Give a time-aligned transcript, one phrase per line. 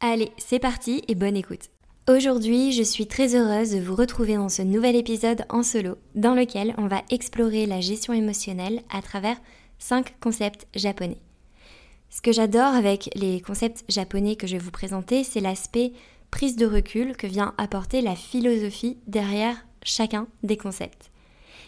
[0.00, 1.70] Allez, c'est parti et bonne écoute.
[2.08, 6.36] Aujourd'hui, je suis très heureuse de vous retrouver dans ce nouvel épisode en solo, dans
[6.36, 9.36] lequel on va explorer la gestion émotionnelle à travers
[9.80, 11.18] 5 concepts japonais.
[12.10, 15.92] Ce que j'adore avec les concepts japonais que je vais vous présenter, c'est l'aspect
[16.30, 21.10] prise de recul que vient apporter la philosophie derrière chacun des concepts.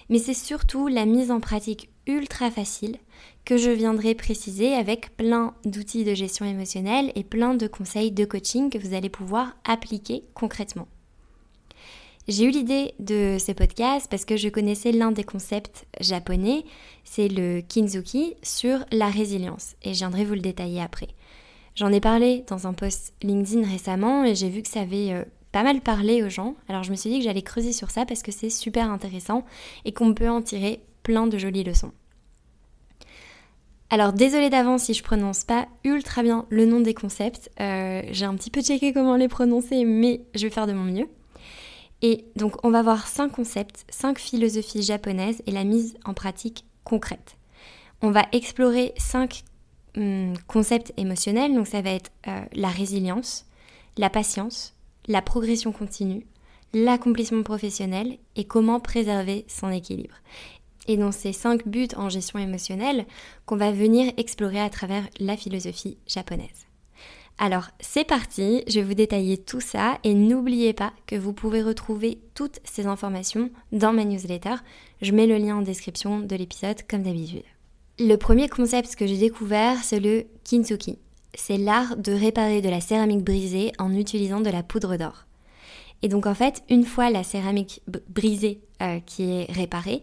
[0.08, 2.96] Mais c'est surtout la mise en pratique ultra facile
[3.44, 8.24] que je viendrai préciser avec plein d'outils de gestion émotionnelle et plein de conseils de
[8.24, 10.88] coaching que vous allez pouvoir appliquer concrètement.
[12.28, 16.64] J'ai eu l'idée de ce podcast parce que je connaissais l'un des concepts japonais,
[17.02, 21.08] c'est le Kinzuki sur la résilience et je viendrai vous le détailler après.
[21.74, 25.24] J'en ai parlé dans un post LinkedIn récemment et j'ai vu que ça avait euh,
[25.50, 26.54] pas mal parlé aux gens.
[26.68, 29.44] Alors je me suis dit que j'allais creuser sur ça parce que c'est super intéressant
[29.84, 31.92] et qu'on peut en tirer plein de jolies leçons.
[33.92, 37.50] Alors désolé d'avance si je prononce pas ultra bien le nom des concepts.
[37.60, 40.84] Euh, j'ai un petit peu checké comment les prononcer, mais je vais faire de mon
[40.84, 41.08] mieux.
[42.02, 46.64] Et donc on va voir cinq concepts, cinq philosophies japonaises et la mise en pratique
[46.84, 47.36] concrète.
[48.00, 49.42] On va explorer cinq
[49.96, 53.46] hum, concepts émotionnels, donc ça va être euh, la résilience,
[53.98, 54.74] la patience,
[55.08, 56.26] la progression continue,
[56.72, 60.14] l'accomplissement professionnel et comment préserver son équilibre
[60.90, 63.06] et dans ces cinq buts en gestion émotionnelle
[63.46, 66.66] qu'on va venir explorer à travers la philosophie japonaise.
[67.38, 71.62] Alors c'est parti, je vais vous détailler tout ça et n'oubliez pas que vous pouvez
[71.62, 74.56] retrouver toutes ces informations dans ma newsletter.
[75.00, 77.44] Je mets le lien en description de l'épisode comme d'habitude.
[78.00, 80.98] Le premier concept que j'ai découvert, c'est le kintsugi.
[81.34, 85.24] C'est l'art de réparer de la céramique brisée en utilisant de la poudre d'or.
[86.02, 90.02] Et donc en fait, une fois la céramique brisée euh, qui est réparée,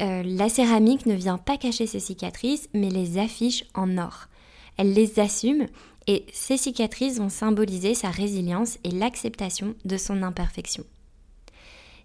[0.00, 4.28] euh, la céramique ne vient pas cacher ses cicatrices, mais les affiche en or.
[4.76, 5.66] Elle les assume
[6.06, 10.84] et ces cicatrices vont symboliser sa résilience et l'acceptation de son imperfection.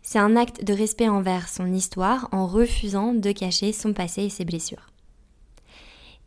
[0.02, 4.30] C'est un acte de respect envers son histoire en refusant de cacher son passé et
[4.30, 4.88] ses blessures.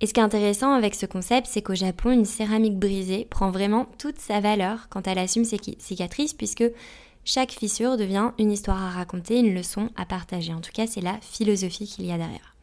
[0.01, 3.51] Et ce qui est intéressant avec ce concept, c'est qu'au Japon, une céramique brisée prend
[3.51, 6.65] vraiment toute sa valeur quand elle assume ses cicatrices, puisque
[7.25, 10.53] chaque fissure devient une histoire à raconter, une leçon à partager.
[10.53, 12.55] En tout cas, c'est la philosophie qu'il y a derrière.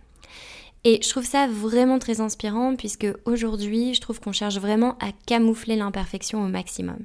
[0.84, 5.12] Et je trouve ça vraiment très inspirant puisque aujourd'hui, je trouve qu'on cherche vraiment à
[5.26, 7.00] camoufler l'imperfection au maximum.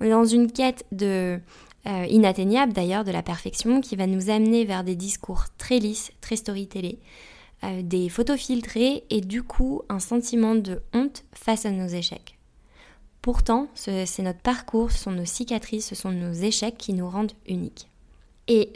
[0.00, 1.40] On est dans une quête de
[1.86, 6.12] euh, inatteignable d'ailleurs de la perfection qui va nous amener vers des discours très lisses,
[6.20, 7.00] très storytellés,
[7.64, 12.38] euh, des photos filtrées et du coup un sentiment de honte face à nos échecs.
[13.22, 17.32] Pourtant, c'est notre parcours, ce sont nos cicatrices, ce sont nos échecs qui nous rendent
[17.46, 17.88] uniques.
[18.48, 18.72] Et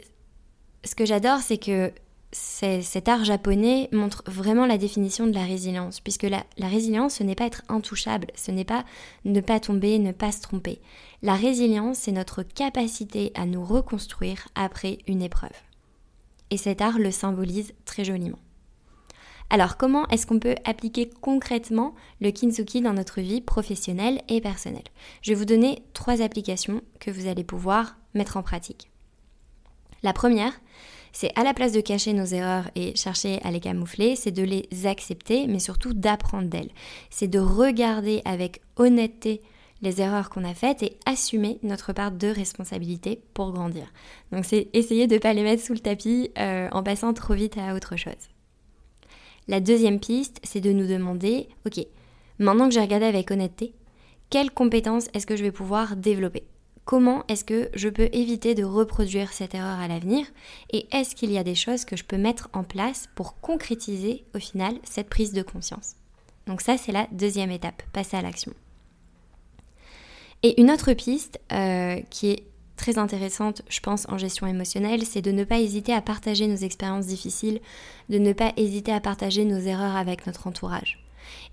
[0.85, 1.93] ce que j'adore, c'est que
[2.33, 7.35] cet art japonais montre vraiment la définition de la résilience, puisque la, résilience, ce n'est
[7.35, 8.85] pas être intouchable, ce n'est pas
[9.25, 10.81] ne pas tomber, ne pas se tromper.
[11.23, 15.51] La résilience, c'est notre capacité à nous reconstruire après une épreuve.
[16.51, 18.39] Et cet art le symbolise très joliment.
[19.49, 24.83] Alors comment est-ce qu'on peut appliquer concrètement le kintsugi dans notre vie professionnelle et personnelle?
[25.23, 28.91] Je vais vous donner trois applications que vous allez pouvoir mettre en pratique.
[30.03, 30.53] La première,
[31.13, 34.43] c'est à la place de cacher nos erreurs et chercher à les camoufler, c'est de
[34.43, 36.73] les accepter, mais surtout d'apprendre d'elles.
[37.09, 39.43] C'est de regarder avec honnêteté
[39.83, 43.87] les erreurs qu'on a faites et assumer notre part de responsabilité pour grandir.
[44.33, 47.35] Donc c'est essayer de ne pas les mettre sous le tapis euh, en passant trop
[47.35, 48.13] vite à autre chose.
[49.49, 51.85] La deuxième piste, c'est de nous demander, ok,
[52.39, 53.75] maintenant que j'ai regardé avec honnêteté,
[54.29, 56.45] quelles compétences est-ce que je vais pouvoir développer?
[56.85, 60.27] Comment est-ce que je peux éviter de reproduire cette erreur à l'avenir?
[60.73, 64.25] Et est-ce qu'il y a des choses que je peux mettre en place pour concrétiser
[64.35, 65.97] au final cette prise de conscience?
[66.47, 68.53] Donc ça, c'est la deuxième étape, passer à l'action.
[70.43, 72.45] Et une autre piste euh, qui est
[72.77, 76.57] très intéressante, je pense, en gestion émotionnelle, c'est de ne pas hésiter à partager nos
[76.57, 77.61] expériences difficiles,
[78.09, 81.05] de ne pas hésiter à partager nos erreurs avec notre entourage.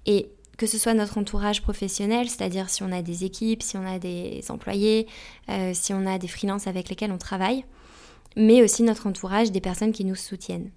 [0.06, 3.86] Et que ce soit notre entourage professionnel, c'est-à-dire si on a des équipes, si on
[3.86, 5.08] a des employés,
[5.50, 7.66] euh, si on a des freelances avec lesquels on travaille,
[8.36, 10.72] mais aussi notre entourage, des personnes qui nous soutiennent.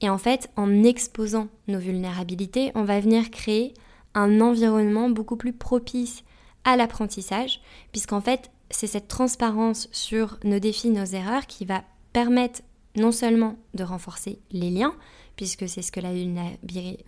[0.00, 3.74] Et en fait, en exposant nos vulnérabilités, on va venir créer
[4.14, 6.22] un environnement beaucoup plus propice
[6.64, 7.60] à l'apprentissage,
[7.92, 12.62] puisqu'en fait, c'est cette transparence sur nos défis, nos erreurs qui va permettre
[12.96, 14.94] non seulement de renforcer les liens,
[15.36, 16.12] puisque c'est ce que la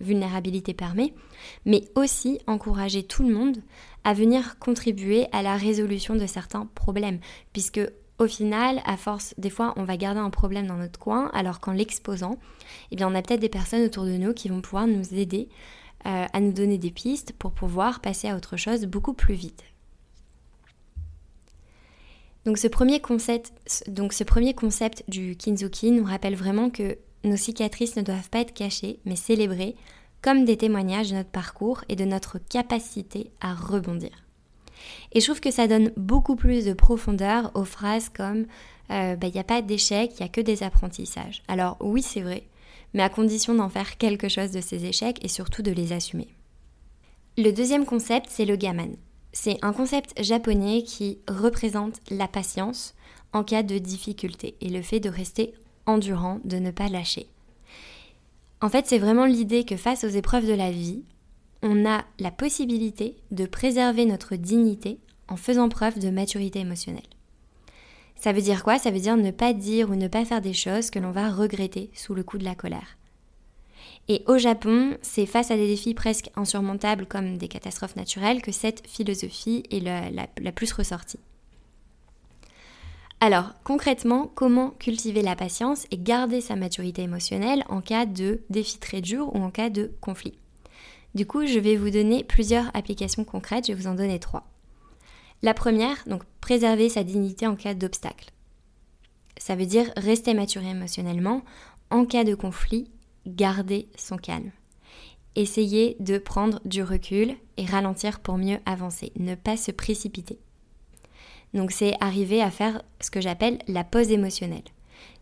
[0.00, 1.14] vulnérabilité permet,
[1.64, 3.56] mais aussi encourager tout le monde
[4.04, 7.20] à venir contribuer à la résolution de certains problèmes,
[7.52, 7.80] puisque
[8.18, 11.60] au final, à force, des fois, on va garder un problème dans notre coin, alors
[11.60, 12.36] qu'en l'exposant,
[12.90, 15.48] eh bien, on a peut-être des personnes autour de nous qui vont pouvoir nous aider
[16.04, 19.62] euh, à nous donner des pistes pour pouvoir passer à autre chose beaucoup plus vite.
[22.44, 23.52] Donc ce premier concept,
[25.08, 29.76] du Kinzuki nous rappelle vraiment que nos cicatrices ne doivent pas être cachées, mais célébrées
[30.22, 34.10] comme des témoignages de notre parcours et de notre capacité à rebondir.
[35.12, 38.46] Et je trouve que ça donne beaucoup plus de profondeur aux phrases comme
[38.90, 41.42] euh, bah, il n'y a pas d'échec, il n'y a que des apprentissages.
[41.48, 42.44] Alors oui, c'est vrai,
[42.94, 46.28] mais à condition d'en faire quelque chose de ces échecs et surtout de les assumer.
[47.36, 48.96] Le deuxième concept, c'est le gaman.
[49.40, 52.96] C'est un concept japonais qui représente la patience
[53.32, 55.54] en cas de difficulté et le fait de rester
[55.86, 57.28] endurant, de ne pas lâcher.
[58.60, 61.04] En fait, c'est vraiment l'idée que face aux épreuves de la vie,
[61.62, 64.98] on a la possibilité de préserver notre dignité
[65.28, 67.06] en faisant preuve de maturité émotionnelle.
[68.16, 68.80] Ça veut dire quoi?
[68.80, 71.30] Ça veut dire ne pas dire ou ne pas faire des choses que l'on va
[71.30, 72.97] regretter sous le coup de la colère.
[74.08, 78.52] Et au Japon, c'est face à des défis presque insurmontables comme des catastrophes naturelles que
[78.52, 81.20] cette philosophie est la, plus ressortie.
[83.20, 88.78] Alors, concrètement, comment cultiver la patience et garder sa maturité émotionnelle en cas de défi
[88.78, 90.38] très dur ou en cas de conflit?
[91.14, 94.46] Du coup, je vais vous donner plusieurs applications concrètes, je vais vous en donner trois.
[95.42, 98.30] La première, donc préserver sa dignité en cas d'obstacle.
[99.36, 101.42] Ça veut dire rester mature émotionnellement.
[101.90, 102.90] En cas de conflit,
[103.28, 104.50] garder son calme.
[105.36, 109.12] Essayer de prendre du recul et ralentir pour mieux avancer.
[109.16, 110.38] Ne pas se précipiter.
[111.54, 114.64] Donc c'est arriver à faire ce que j'appelle la pause émotionnelle.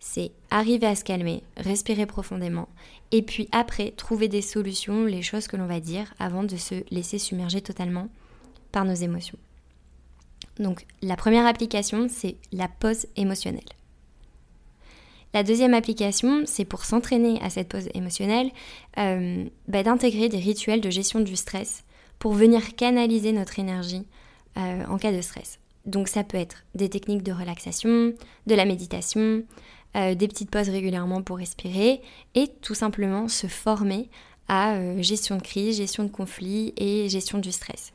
[0.01, 2.69] C'est arriver à se calmer, respirer profondément,
[3.13, 6.83] et puis après trouver des solutions, les choses que l'on va dire, avant de se
[6.91, 8.09] laisser submerger totalement
[8.73, 9.39] par nos émotions.
[10.59, 13.65] Donc la première application, c'est la pause émotionnelle.
[15.35, 18.51] La deuxième application, c'est pour s'entraîner à cette pause émotionnelle,
[18.99, 21.85] euh, bah, d'intégrer des rituels de gestion du stress
[22.19, 24.07] pour venir canaliser notre énergie
[24.57, 25.59] euh, en cas de stress.
[25.85, 28.15] Donc ça peut être des techniques de relaxation,
[28.47, 29.43] de la méditation,
[29.97, 32.01] euh, des petites pauses régulièrement pour respirer
[32.35, 34.09] et tout simplement se former
[34.49, 37.93] à gestion de crise, gestion de conflit et gestion du stress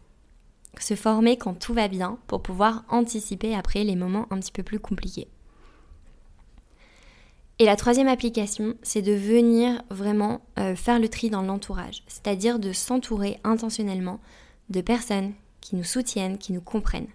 [0.80, 4.64] se former quand tout va bien pour pouvoir anticiper après les moments un petit peu
[4.64, 5.28] plus compliqués.
[7.60, 12.58] Et la troisième application, c'est de venir vraiment euh, faire le tri dans l'entourage, c'est-à-dire
[12.58, 14.20] de s'entourer intentionnellement
[14.70, 17.10] de personnes qui nous soutiennent, qui nous comprennent.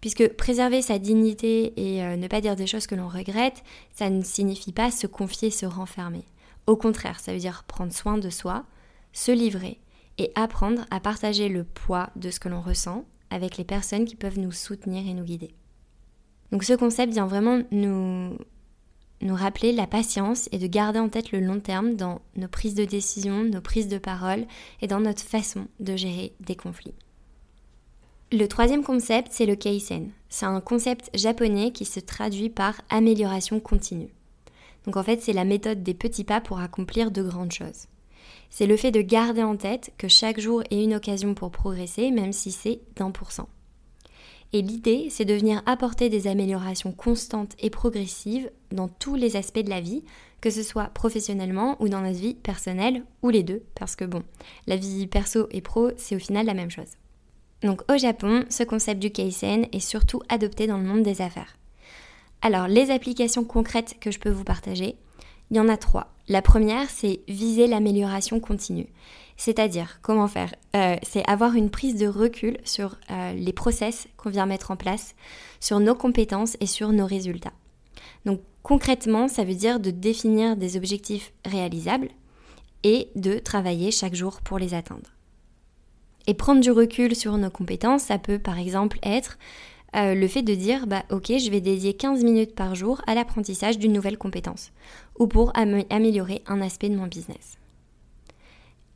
[0.00, 3.62] Puisque préserver sa dignité et euh, ne pas dire des choses que l'on regrette,
[3.92, 6.24] ça ne signifie pas se confier, se renfermer.
[6.66, 8.64] Au contraire, ça veut dire prendre soin de soi,
[9.12, 9.78] se livrer
[10.18, 14.16] et apprendre à partager le poids de ce que l'on ressent avec les personnes qui
[14.16, 15.54] peuvent nous soutenir et nous guider.
[16.52, 18.36] Donc ce concept vient vraiment nous,
[19.20, 22.74] nous rappeler la patience et de garder en tête le long terme dans nos prises
[22.74, 24.46] de décision, nos prises de parole
[24.80, 26.94] et dans notre façon de gérer des conflits.
[28.32, 30.10] Le troisième concept, c'est le Keisen.
[30.28, 34.10] C'est un concept japonais qui se traduit par amélioration continue.
[34.86, 37.86] Donc en fait, c'est la méthode des petits pas pour accomplir de grandes choses
[38.50, 42.10] c'est le fait de garder en tête que chaque jour est une occasion pour progresser,
[42.10, 43.48] même si c'est d'un pour cent.
[44.52, 49.60] Et l'idée, c'est de venir apporter des améliorations constantes et progressives dans tous les aspects
[49.60, 50.02] de la vie,
[50.40, 54.22] que ce soit professionnellement ou dans notre vie personnelle, ou les deux, parce que bon,
[54.66, 56.96] la vie perso et pro, c'est au final la même chose.
[57.62, 61.56] Donc au Japon, ce concept du Kaizen est surtout adopté dans le monde des affaires.
[62.42, 64.96] Alors, les applications concrètes que je peux vous partager,
[65.50, 66.12] il y en a trois.
[66.28, 68.86] La première, c'est viser l'amélioration continue.
[69.36, 74.30] C'est-à-dire, comment faire euh, C'est avoir une prise de recul sur euh, les process qu'on
[74.30, 75.14] vient mettre en place,
[75.60, 77.52] sur nos compétences et sur nos résultats.
[78.26, 82.10] Donc concrètement, ça veut dire de définir des objectifs réalisables
[82.84, 85.10] et de travailler chaque jour pour les atteindre.
[86.26, 89.38] Et prendre du recul sur nos compétences, ça peut par exemple être
[89.96, 93.14] euh, le fait de dire bah ok je vais dédier 15 minutes par jour à
[93.14, 94.70] l'apprentissage d'une nouvelle compétence
[95.18, 97.58] ou pour améliorer un aspect de mon business.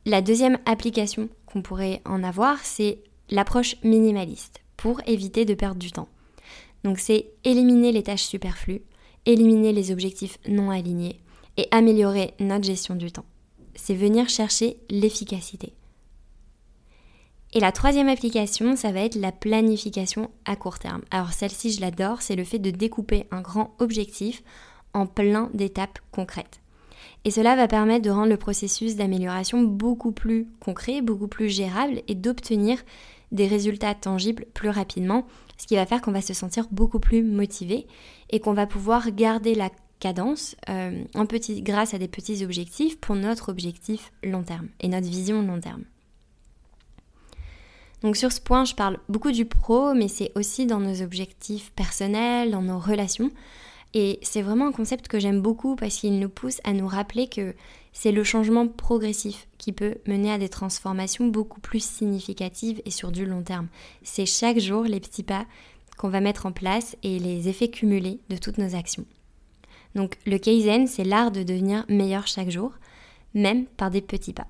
[0.05, 2.99] La deuxième application qu'on pourrait en avoir, c'est
[3.29, 6.07] l'approche minimaliste pour éviter de perdre du temps.
[6.83, 8.83] Donc c'est éliminer les tâches superflues,
[9.25, 11.19] éliminer les objectifs non alignés
[11.57, 13.25] et améliorer notre gestion du temps.
[13.75, 15.73] C'est venir chercher l'efficacité.
[17.55, 21.03] Et la troisième application, ça va être la planification à court terme.
[21.09, 24.43] Alors celle-ci, je l'adore, c'est le fait de découper un grand objectif
[24.93, 26.59] en plein d'étapes concrètes.
[27.23, 32.01] Et cela va permettre de rendre le processus d'amélioration beaucoup plus concret, beaucoup plus gérable
[32.09, 32.77] et d'obtenir
[33.31, 35.25] des résultats tangibles plus rapidement,
[35.57, 37.87] ce qui va faire qu'on va se sentir beaucoup plus motivé
[38.31, 39.69] et qu'on va pouvoir garder la
[40.01, 45.07] cadence euh, petit, grâce à des petits objectifs pour notre objectif long terme et notre
[45.07, 45.85] vision long terme.
[48.05, 51.71] Donc sur ce point, je parle beaucoup du pro, mais c'est aussi dans nos objectifs
[51.71, 53.31] personnels, dans nos relations.
[53.95, 57.27] Et c'est vraiment un concept que j'aime beaucoup parce qu'il nous pousse à nous rappeler
[57.27, 57.55] que
[57.93, 63.11] c'est le changement progressif qui peut mener à des transformations beaucoup plus significatives et sur
[63.11, 63.69] du long terme.
[64.03, 65.47] C'est chaque jour les petits pas
[65.97, 69.05] qu'on va mettre en place et les effets cumulés de toutes nos actions.
[69.95, 72.73] Donc le Kaizen, c'est l'art de devenir meilleur chaque jour,
[73.33, 74.45] même par des petits pas.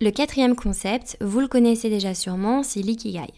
[0.00, 3.32] Le quatrième concept, vous le connaissez déjà sûrement, c'est l'ikigai.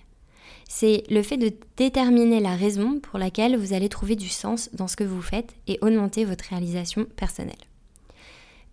[0.68, 4.86] C'est le fait de déterminer la raison pour laquelle vous allez trouver du sens dans
[4.86, 7.56] ce que vous faites et augmenter votre réalisation personnelle.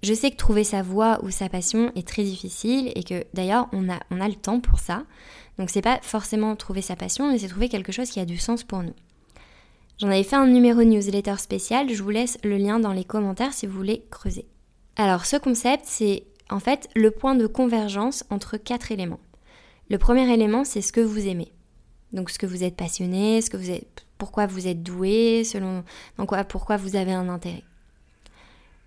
[0.03, 3.69] Je sais que trouver sa voie ou sa passion est très difficile et que d'ailleurs
[3.71, 5.05] on a, on a le temps pour ça.
[5.57, 8.37] Donc c'est pas forcément trouver sa passion, mais c'est trouver quelque chose qui a du
[8.37, 8.93] sens pour nous.
[9.97, 13.53] J'en avais fait un numéro newsletter spécial, je vous laisse le lien dans les commentaires
[13.53, 14.45] si vous voulez creuser.
[14.97, 19.19] Alors ce concept, c'est en fait le point de convergence entre quatre éléments.
[19.89, 21.51] Le premier élément, c'est ce que vous aimez.
[22.13, 25.83] Donc ce que vous êtes passionné, ce que vous êtes, pourquoi vous êtes doué, selon
[26.17, 27.63] dans quoi, pourquoi vous avez un intérêt.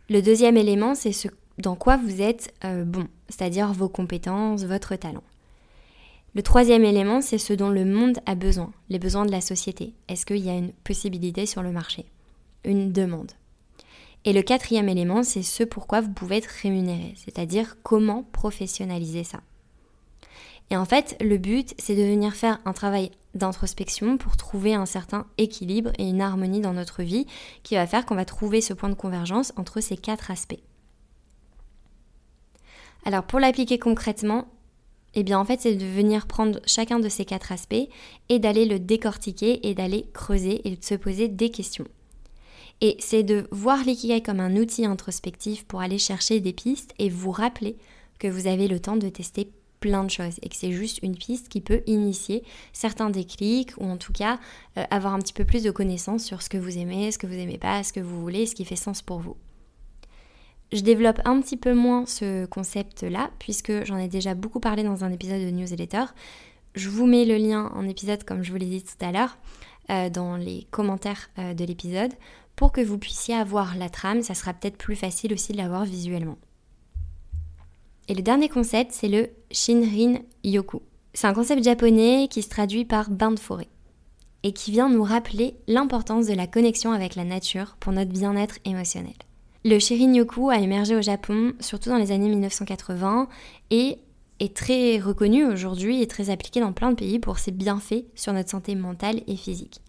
[0.09, 4.97] Le deuxième élément, c'est ce dans quoi vous êtes euh, bon, c'est-à-dire vos compétences, votre
[4.97, 5.23] talent.
[6.35, 9.95] Le troisième élément, c'est ce dont le monde a besoin, les besoins de la société.
[10.09, 12.07] Est-ce qu'il y a une possibilité sur le marché?
[12.65, 13.33] Une demande.
[14.25, 19.41] Et le quatrième élément, c'est ce pourquoi vous pouvez être rémunéré, c'est-à-dire comment professionnaliser ça.
[20.71, 24.87] Et en fait, le but, c'est de venir faire un travail d'introspection pour trouver un
[24.87, 27.27] certain équilibre et une harmonie dans notre vie
[27.63, 30.61] qui va faire qu'on va trouver ce point de convergence entre ces quatre aspects.
[33.05, 34.49] Alors pour l'appliquer concrètement,
[35.15, 37.89] eh bien en fait c'est de venir prendre chacun de ces quatre aspects
[38.29, 41.87] et d'aller le décortiquer et d'aller creuser et de se poser des questions.
[42.81, 47.11] Et c'est de voir l'ikigai comme un outil introspectif pour aller chercher des pistes et
[47.11, 47.77] vous rappeler
[48.19, 51.17] que vous avez le temps de tester plein de choses et que c'est juste une
[51.17, 54.39] piste qui peut initier certains déclics ou en tout cas
[54.77, 57.27] euh, avoir un petit peu plus de connaissances sur ce que vous aimez, ce que
[57.27, 59.37] vous aimez pas, ce que vous voulez, ce qui fait sens pour vous.
[60.73, 65.03] Je développe un petit peu moins ce concept-là puisque j'en ai déjà beaucoup parlé dans
[65.03, 66.05] un épisode de newsletter.
[66.75, 69.39] Je vous mets le lien en épisode comme je vous l'ai dit tout à l'heure
[69.91, 72.13] euh, dans les commentaires euh, de l'épisode
[72.61, 74.21] pour que vous puissiez avoir la trame.
[74.21, 76.37] Ça sera peut-être plus facile aussi de l'avoir visuellement.
[78.07, 80.83] Et le dernier concept, c'est le Shinrin Yoku.
[81.15, 83.69] C'est un concept japonais qui se traduit par bain de forêt
[84.43, 88.59] et qui vient nous rappeler l'importance de la connexion avec la nature pour notre bien-être
[88.67, 89.17] émotionnel.
[89.65, 93.29] Le Shinrin Yoku a émergé au Japon surtout dans les années 1980
[93.71, 93.97] et
[94.39, 98.35] est très reconnu aujourd'hui et très appliqué dans plein de pays pour ses bienfaits sur
[98.35, 99.81] notre santé mentale et physique.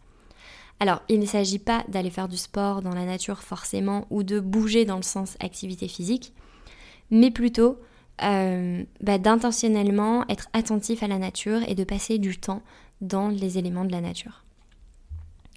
[0.81, 4.39] Alors, il ne s'agit pas d'aller faire du sport dans la nature forcément ou de
[4.39, 6.33] bouger dans le sens activité physique,
[7.11, 7.77] mais plutôt
[8.23, 12.63] euh, bah, d'intentionnellement être attentif à la nature et de passer du temps
[12.99, 14.43] dans les éléments de la nature.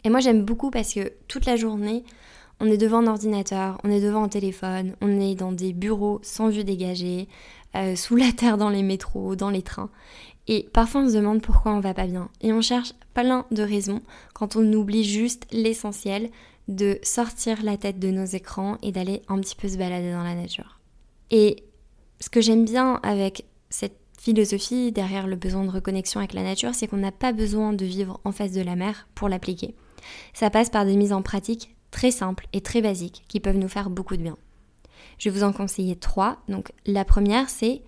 [0.04, 2.04] Et moi j'aime beaucoup parce que toute la journée,
[2.60, 6.20] on est devant un ordinateur, on est devant un téléphone, on est dans des bureaux
[6.22, 7.28] sans vue dégagée,
[7.76, 9.90] euh, sous la terre dans les métros, dans les trains.
[10.46, 12.28] Et parfois on se demande pourquoi on va pas bien.
[12.40, 14.02] Et on cherche plein de raisons
[14.34, 16.30] quand on oublie juste l'essentiel
[16.68, 20.22] de sortir la tête de nos écrans et d'aller un petit peu se balader dans
[20.22, 20.80] la nature.
[21.30, 21.64] Et
[22.20, 26.74] ce que j'aime bien avec cette philosophie derrière le besoin de reconnexion avec la nature,
[26.74, 29.74] c'est qu'on n'a pas besoin de vivre en face de la mer pour l'appliquer.
[30.32, 33.68] Ça passe par des mises en pratique très simples et très basiques qui peuvent nous
[33.68, 34.36] faire beaucoup de bien.
[35.18, 36.38] Je vais vous en conseiller trois.
[36.48, 37.82] Donc la première, c'est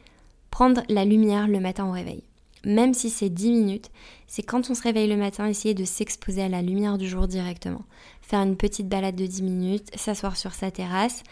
[0.50, 2.22] prendre la lumière le matin au réveil.
[2.66, 3.90] Même si c'est 10 minutes,
[4.26, 7.28] c'est quand on se réveille le matin, essayer de s'exposer à la lumière du jour
[7.28, 7.84] directement.
[8.20, 11.22] Faire une petite balade de 10 minutes, s'asseoir sur sa terrasse,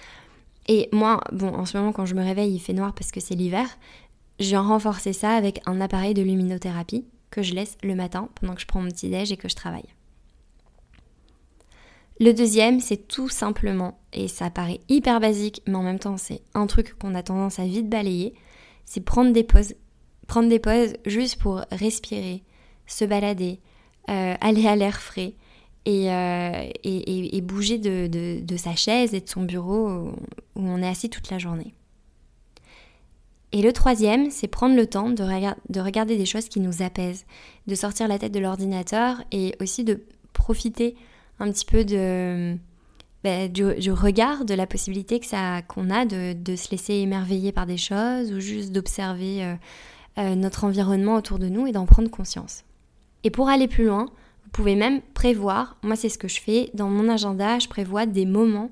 [0.67, 3.21] et moi, bon, en ce moment, quand je me réveille, il fait noir parce que
[3.21, 3.67] c'est l'hiver.
[4.39, 8.61] J'ai renforcé ça avec un appareil de luminothérapie que je laisse le matin pendant que
[8.61, 9.89] je prends mon petit déj et que je travaille.
[12.21, 16.43] Le deuxième, c'est tout simplement, et ça paraît hyper basique, mais en même temps c'est
[16.55, 18.35] un truc qu'on a tendance à vite balayer,
[18.85, 19.75] c'est prendre des pauses.
[20.27, 22.43] Prendre des pauses juste pour respirer,
[22.87, 23.61] se balader,
[24.11, 25.35] euh, aller à l'air frais
[25.85, 28.07] et, euh, et, bouger de,
[28.41, 29.89] de, sa chaise et de son bureau
[30.57, 31.75] où on est assis toute la journée.
[33.55, 35.25] Et le troisième, c'est prendre le temps de,
[35.69, 37.25] de, regarder des choses qui nous apaisent,
[37.69, 40.01] de sortir la tête de l'ordinateur et aussi de
[40.33, 40.97] profiter
[41.39, 42.57] un petit peu de,
[43.23, 47.53] bah, du, regard, de la possibilité que ça qu'on a de, de, se laisser émerveiller
[47.53, 49.55] par des choses ou juste d'observer euh,
[50.19, 52.65] euh, notre environnement autour de nous et d'en prendre conscience.
[53.23, 54.07] Et pour aller plus loin,
[54.45, 58.07] vous pouvez même prévoir, moi c'est ce que je fais, dans mon agenda, je prévois
[58.07, 58.71] des moments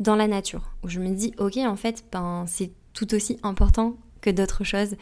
[0.00, 3.96] dans la nature où je me dis ok en fait ben, c'est tout aussi important
[4.20, 4.96] que d'autres choses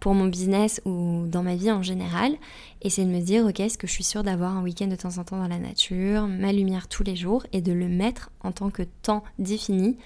[0.00, 2.36] pour mon business ou dans ma vie en général.
[2.82, 4.96] Et c'est de me dire, ok, est-ce que je suis sûre d'avoir un week-end de
[4.96, 8.30] temps en temps dans la nature, ma lumière tous les jours, et de le mettre
[8.42, 9.96] en tant que temps défini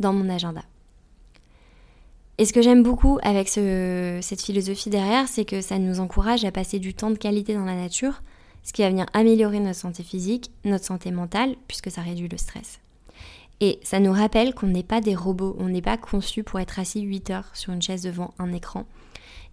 [0.00, 0.62] dans mon agenda.
[2.38, 6.52] Et ce que j'aime beaucoup avec cette philosophie derrière, c'est que ça nous encourage à
[6.52, 8.22] passer du temps de qualité dans la nature,
[8.62, 12.38] ce qui va venir améliorer notre santé physique, notre santé mentale, puisque ça réduit le
[12.38, 12.78] stress.
[13.60, 16.78] Et ça nous rappelle qu'on n'est pas des robots, on n'est pas conçu pour être
[16.78, 18.86] assis 8 heures sur une chaise devant un écran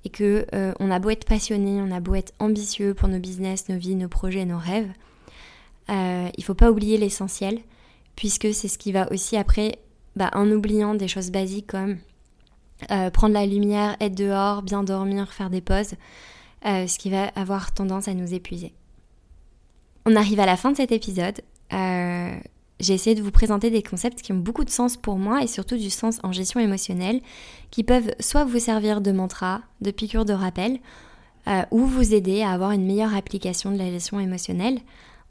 [0.04, 3.18] et que euh, on a beau être passionné, on a beau être ambitieux pour nos
[3.18, 4.92] business, nos vies, nos projets, nos rêves,
[5.90, 7.60] euh, il faut pas oublier l'essentiel,
[8.16, 9.80] puisque c'est ce qui va aussi après,
[10.16, 11.98] bah, en oubliant des choses basiques comme
[12.92, 15.94] euh, prendre la lumière, être dehors, bien dormir, faire des pauses,
[16.66, 18.74] euh, ce qui va avoir tendance à nous épuiser.
[20.06, 21.42] On arrive à la fin de cet épisode
[22.80, 25.48] j'ai essayé de vous présenter des concepts qui ont beaucoup de sens pour moi et
[25.48, 27.22] surtout du sens en gestion émotionnelle,
[27.72, 30.80] qui peuvent soit vous servir de mantra, de piqûre de rappel,
[31.48, 34.80] euh, ou vous aider à avoir une meilleure application de la gestion émotionnelle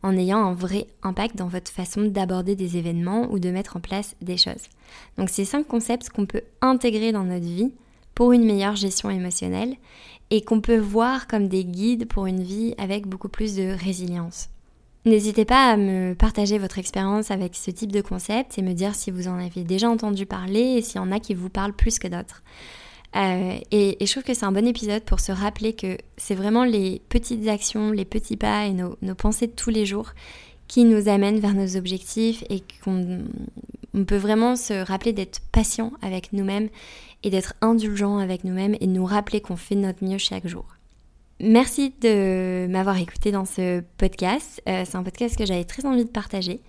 [0.05, 3.81] en ayant un vrai impact dans votre façon d'aborder des événements ou de mettre en
[3.81, 4.69] place des choses.
[5.17, 7.73] Donc c'est cinq concepts qu'on peut intégrer dans notre vie
[8.15, 9.75] pour une meilleure gestion émotionnelle
[10.31, 14.51] et qu'on peut voir comme des guides pour une vie avec beaucoup plus de résilience.
[15.07, 18.95] N'hésitez pas à me partager votre expérience avec ce type de concept et me dire
[18.95, 21.75] si vous en avez déjà entendu parler et s'il y en a qui vous parlent
[21.75, 22.43] plus que d'autres.
[23.17, 26.65] Euh, et, je trouve que c'est un bon épisode pour se rappeler que c'est vraiment
[26.65, 30.13] les petites actions, les petits pas et nos, pensées de tous les jours
[30.67, 33.25] qui nous amènent vers nos objectifs et qu'on
[34.07, 36.69] peut vraiment se rappeler d'être patient avec nous-mêmes
[37.23, 40.65] et d'être indulgent avec nous-mêmes et nous rappeler qu'on fait notre mieux chaque jour.
[41.41, 44.63] Merci de m'avoir écouté dans ce podcast.
[44.69, 46.61] Euh, c'est un podcast que j'avais très envie de partager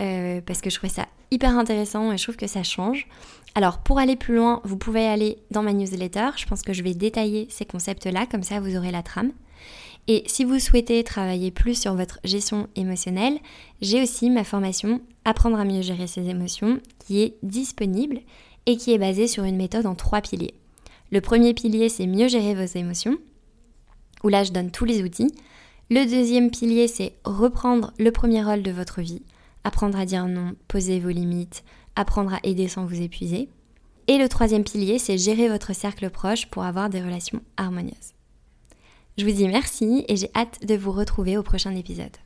[0.00, 3.06] euh, parce que je trouvais ça hyper intéressant et je trouve que ça change.
[3.54, 6.30] Alors pour aller plus loin, vous pouvez aller dans ma newsletter.
[6.36, 9.32] Je pense que je vais détailler ces concepts-là, comme ça vous aurez la trame.
[10.06, 13.38] Et si vous souhaitez travailler plus sur votre gestion émotionnelle,
[13.82, 18.20] j'ai aussi ma formation Apprendre à mieux gérer ses émotions qui est disponible
[18.64, 20.54] et qui est basée sur une méthode en trois piliers.
[21.12, 23.18] Le premier pilier, c'est mieux gérer vos émotions
[24.24, 25.34] où là je donne tous les outils.
[25.90, 29.20] Le deuxième pilier, c'est reprendre le premier rôle de votre vie,
[29.64, 31.64] apprendre à dire non, poser vos limites,
[31.96, 33.48] apprendre à aider sans vous épuiser.
[34.06, 38.14] Et le troisième pilier, c'est gérer votre cercle proche pour avoir des relations harmonieuses.
[39.18, 42.16] Je vous dis merci et j'ai hâte de vous retrouver au prochain épisode.